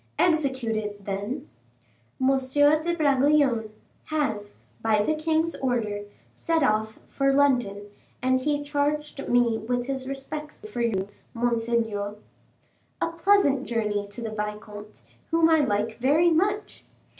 [0.17, 1.47] "Execute it, then."
[2.19, 2.29] "M.
[2.29, 3.69] de Bragelonne
[4.05, 7.83] has, by the king's order, set off for London,
[8.19, 12.15] and he charged me with his respects for you; monseigneur."
[12.99, 16.83] "A pleasant journey to the vicomte, whom I like very much.